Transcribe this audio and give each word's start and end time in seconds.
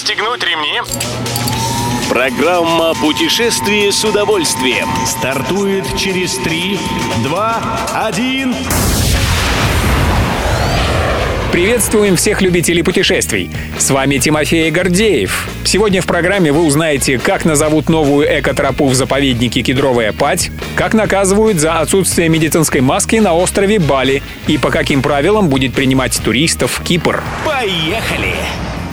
Пристегнуть 0.00 0.42
ремни. 0.42 0.80
Программа 2.08 2.94
«Путешествие 2.94 3.92
с 3.92 4.02
удовольствием» 4.02 4.88
стартует 5.04 5.84
через 5.94 6.36
3, 6.38 6.78
2, 7.24 7.80
1... 8.06 8.54
Приветствуем 11.52 12.16
всех 12.16 12.40
любителей 12.40 12.82
путешествий. 12.82 13.50
С 13.76 13.90
вами 13.90 14.16
Тимофей 14.16 14.70
Гордеев. 14.70 15.48
Сегодня 15.64 16.00
в 16.00 16.06
программе 16.06 16.50
вы 16.50 16.62
узнаете, 16.62 17.18
как 17.18 17.44
назовут 17.44 17.90
новую 17.90 18.26
экотропу 18.40 18.86
в 18.86 18.94
заповеднике 18.94 19.60
Кедровая 19.60 20.14
Пать, 20.14 20.50
как 20.76 20.94
наказывают 20.94 21.58
за 21.58 21.78
отсутствие 21.80 22.30
медицинской 22.30 22.80
маски 22.80 23.16
на 23.16 23.34
острове 23.34 23.78
Бали 23.78 24.22
и 24.46 24.56
по 24.56 24.70
каким 24.70 25.02
правилам 25.02 25.50
будет 25.50 25.74
принимать 25.74 26.18
туристов 26.24 26.80
Кипр. 26.86 27.22
Поехали! 27.44 28.36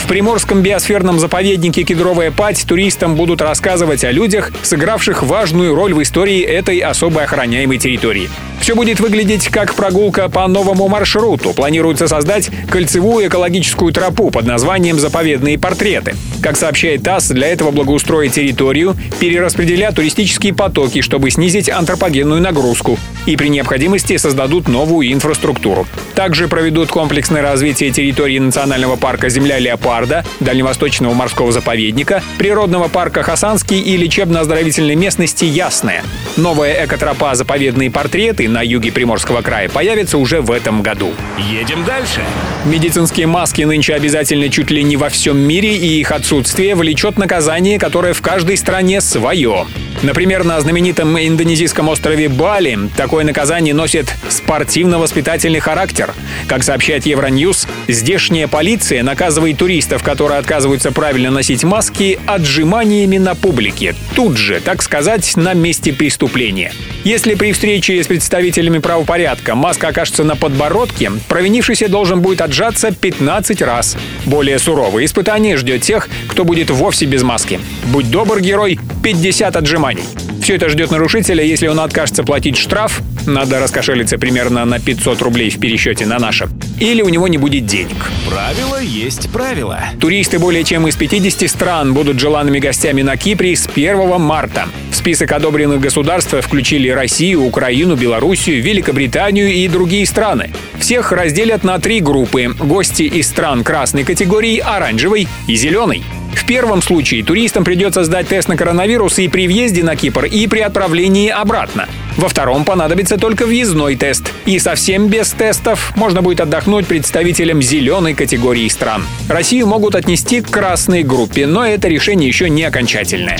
В 0.07 0.09
Приморском 0.09 0.61
биосферном 0.61 1.19
заповеднике 1.19 1.83
Кедровая 1.83 2.31
Пать 2.31 2.65
туристам 2.65 3.17
будут 3.17 3.41
рассказывать 3.41 4.05
о 4.05 4.11
людях, 4.11 4.53
сыгравших 4.61 5.21
важную 5.21 5.75
роль 5.75 5.93
в 5.93 6.01
истории 6.01 6.43
этой 6.43 6.79
особо 6.79 7.23
охраняемой 7.23 7.77
территории. 7.77 8.29
Все 8.67 8.75
будет 8.75 8.99
выглядеть 8.99 9.47
как 9.47 9.75
прогулка 9.75 10.27
по 10.27 10.45
новому 10.45 10.89
маршруту. 10.89 11.53
Планируется 11.53 12.09
создать 12.09 12.51
кольцевую 12.69 13.29
экологическую 13.29 13.93
тропу 13.93 14.29
под 14.29 14.45
названием 14.45 14.99
«Заповедные 14.99 15.57
портреты». 15.57 16.17
Как 16.41 16.57
сообщает 16.57 17.01
ТАСС, 17.01 17.29
для 17.29 17.47
этого 17.47 17.71
благоустроить 17.71 18.33
территорию, 18.33 18.97
перераспределя 19.21 19.93
туристические 19.93 20.53
потоки, 20.53 20.99
чтобы 20.99 21.31
снизить 21.31 21.69
антропогенную 21.69 22.41
нагрузку. 22.41 22.99
И 23.25 23.37
при 23.37 23.47
необходимости 23.47 24.17
создадут 24.17 24.67
новую 24.67 25.13
инфраструктуру. 25.13 25.87
Также 26.13 26.49
проведут 26.49 26.89
комплексное 26.89 27.41
развитие 27.41 27.91
территории 27.91 28.37
национального 28.37 28.97
парка 28.97 29.29
«Земля 29.29 29.59
леопарда», 29.59 30.25
Дальневосточного 30.41 31.13
морского 31.13 31.53
заповедника, 31.53 32.21
природного 32.37 32.89
парка 32.89 33.23
Хасанский 33.23 33.79
и 33.79 33.95
лечебно-оздоровительной 33.95 34.95
местности 34.95 35.45
Ясная. 35.45 36.03
Новая 36.35 36.85
экотропа 36.85 37.33
«Заповедные 37.33 37.89
портреты» 37.89 38.49
на 38.57 38.63
юге 38.63 38.91
Приморского 38.91 39.43
края 39.43 39.69
появится 39.69 40.17
уже 40.17 40.41
в 40.41 40.49
этом 40.49 40.81
году. 40.81 41.13
Едем 41.37 41.85
дальше. 41.85 42.21
Медицинские 42.65 43.27
маски 43.27 43.61
нынче 43.61 43.93
обязательны 43.93 44.49
чуть 44.49 44.71
ли 44.71 44.81
не 44.81 44.97
во 44.97 45.09
всем 45.09 45.37
мире, 45.37 45.77
и 45.77 45.99
их 45.99 46.11
отсутствие 46.11 46.73
влечет 46.73 47.19
наказание, 47.19 47.77
которое 47.77 48.13
в 48.13 48.21
каждой 48.23 48.57
стране 48.57 48.99
свое. 48.99 49.67
Например, 50.01 50.43
на 50.43 50.59
знаменитом 50.59 51.17
индонезийском 51.19 51.87
острове 51.89 52.29
Бали 52.29 52.77
такое 52.95 53.23
наказание 53.23 53.73
носит 53.73 54.13
спортивно-воспитательный 54.29 55.59
характер. 55.59 56.13
Как 56.47 56.63
сообщает 56.63 57.05
Евроньюз, 57.05 57.67
здешняя 57.87 58.47
полиция 58.47 59.03
наказывает 59.03 59.57
туристов, 59.57 60.01
которые 60.01 60.39
отказываются 60.39 60.91
правильно 60.91 61.29
носить 61.29 61.63
маски, 61.63 62.19
отжиманиями 62.25 63.17
на 63.17 63.35
публике. 63.35 63.95
Тут 64.15 64.37
же, 64.37 64.59
так 64.61 64.81
сказать, 64.81 65.35
на 65.35 65.53
месте 65.53 65.93
преступления. 65.93 66.73
Если 67.03 67.35
при 67.35 67.51
встрече 67.51 68.03
с 68.03 68.07
представителями 68.47 68.79
правопорядка 68.79 69.55
маска 69.55 69.89
окажется 69.89 70.23
на 70.23 70.37
подбородке, 70.37 71.11
провинившийся 71.27 71.89
должен 71.89 72.21
будет 72.21 72.39
отжаться 72.39 72.93
15 72.93 73.61
раз. 73.61 73.97
Более 74.25 74.57
суровое 74.57 75.03
испытание 75.03 75.57
ждет 75.57 75.81
тех, 75.81 76.07
кто 76.29 76.45
будет 76.45 76.69
вовсе 76.69 77.05
без 77.05 77.23
маски. 77.23 77.59
Будь 77.87 78.09
добр, 78.09 78.39
герой, 78.39 78.79
50 79.03 79.53
отжиманий. 79.57 80.03
Все 80.41 80.55
это 80.55 80.69
ждет 80.69 80.91
нарушителя, 80.91 81.43
если 81.43 81.67
он 81.67 81.77
откажется 81.81 82.23
платить 82.23 82.55
штраф, 82.55 83.01
надо 83.25 83.59
раскошелиться 83.59 84.17
примерно 84.17 84.63
на 84.63 84.79
500 84.79 85.21
рублей 85.21 85.49
в 85.49 85.59
пересчете 85.59 86.05
на 86.05 86.17
наше, 86.17 86.47
или 86.79 87.01
у 87.01 87.09
него 87.09 87.27
не 87.27 87.37
будет 87.37 87.65
денег. 87.65 87.97
Правило 88.29 88.81
есть 88.81 89.29
правило. 89.29 89.79
Туристы 89.99 90.39
более 90.39 90.63
чем 90.63 90.87
из 90.87 90.95
50 90.95 91.49
стран 91.49 91.93
будут 91.93 92.17
желанными 92.17 92.59
гостями 92.59 93.01
на 93.01 93.17
Кипре 93.17 93.57
с 93.57 93.67
1 93.67 94.21
марта. 94.21 94.69
Список 95.07 95.31
одобренных 95.31 95.79
государств 95.79 96.35
включили 96.41 96.89
Россию, 96.89 97.43
Украину, 97.43 97.95
Белоруссию, 97.95 98.61
Великобританию 98.61 99.47
и 99.47 99.65
другие 99.69 100.05
страны. 100.05 100.51
Всех 100.79 101.13
разделят 101.13 101.63
на 101.63 101.79
три 101.79 102.01
группы– 102.01 102.53
гости 102.59 103.03
из 103.03 103.27
стран 103.27 103.63
красной 103.63 104.03
категории, 104.03 104.59
оранжевой 104.59 105.29
и 105.47 105.55
зеленой. 105.55 106.03
В 106.35 106.45
первом 106.45 106.81
случае 106.81 107.23
туристам 107.23 107.63
придется 107.63 108.03
сдать 108.03 108.27
тест 108.27 108.49
на 108.49 108.57
коронавирус 108.57 109.17
и 109.19 109.29
при 109.29 109.47
въезде 109.47 109.81
на 109.81 109.95
Кипр, 109.95 110.25
и 110.25 110.45
при 110.45 110.59
отправлении 110.59 111.29
обратно. 111.29 111.87
Во 112.17 112.27
втором 112.29 112.65
понадобится 112.65 113.17
только 113.17 113.45
въездной 113.45 113.95
тест. 113.95 114.33
И 114.45 114.57
совсем 114.59 115.07
без 115.07 115.29
тестов 115.31 115.95
можно 115.95 116.21
будет 116.21 116.41
отдохнуть 116.41 116.87
представителям 116.87 117.61
зеленой 117.61 118.15
категории 118.15 118.67
стран. 118.69 119.05
Россию 119.29 119.67
могут 119.67 119.95
отнести 119.95 120.41
к 120.41 120.49
красной 120.49 121.03
группе, 121.03 121.45
но 121.45 121.65
это 121.65 121.87
решение 121.87 122.27
еще 122.27 122.49
не 122.49 122.63
окончательное. 122.63 123.39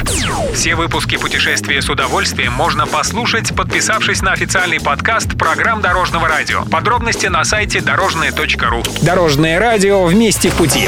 Все 0.54 0.76
выпуски 0.76 1.18
путешествия 1.18 1.82
с 1.82 1.90
удовольствием 1.90 2.54
можно 2.54 2.86
послушать, 2.86 3.56
подписавшись 3.56 4.22
на 4.22 4.32
официальный 4.32 4.80
подкаст 4.80 5.38
программ 5.38 5.82
Дорожного 5.82 6.28
радио. 6.28 6.64
Подробности 6.66 7.26
на 7.28 7.44
сайте 7.44 7.82
дорожное.ру. 7.82 8.84
Дорожное 9.02 9.60
радио 9.60 10.06
вместе 10.06 10.50
в 10.50 10.54
пути. 10.54 10.88